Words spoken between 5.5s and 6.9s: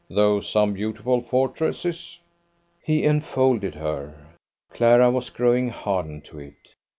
hardened to it.